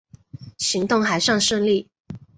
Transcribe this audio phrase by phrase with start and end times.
[0.57, 1.87] 行动还算顺利